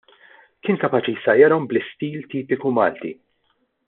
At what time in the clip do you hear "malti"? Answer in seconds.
2.79-3.13